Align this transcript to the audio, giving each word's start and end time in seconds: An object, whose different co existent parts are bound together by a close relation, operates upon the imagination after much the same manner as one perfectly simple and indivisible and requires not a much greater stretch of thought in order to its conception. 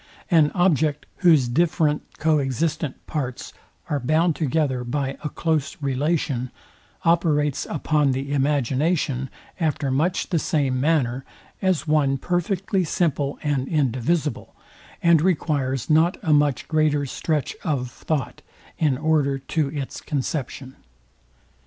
An 0.31 0.51
object, 0.55 1.05
whose 1.17 1.47
different 1.47 2.01
co 2.17 2.39
existent 2.39 3.05
parts 3.05 3.53
are 3.87 3.99
bound 3.99 4.35
together 4.35 4.83
by 4.83 5.15
a 5.23 5.29
close 5.29 5.77
relation, 5.79 6.49
operates 7.05 7.67
upon 7.69 8.11
the 8.11 8.31
imagination 8.33 9.29
after 9.59 9.91
much 9.91 10.29
the 10.31 10.39
same 10.39 10.81
manner 10.81 11.23
as 11.61 11.87
one 11.87 12.17
perfectly 12.17 12.83
simple 12.83 13.37
and 13.43 13.67
indivisible 13.67 14.55
and 15.03 15.21
requires 15.21 15.87
not 15.87 16.17
a 16.23 16.33
much 16.33 16.67
greater 16.67 17.05
stretch 17.05 17.55
of 17.63 17.91
thought 17.91 18.41
in 18.79 18.97
order 18.97 19.37
to 19.37 19.69
its 19.69 20.01
conception. 20.01 20.77